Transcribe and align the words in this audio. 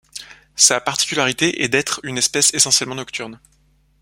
Sa 0.55 0.81
particularité 0.81 1.61
est 1.61 1.67
d'être 1.67 1.99
une 2.03 2.17
espèce 2.17 2.51
essentiellement 2.55 2.95
nocturne. 2.95 3.39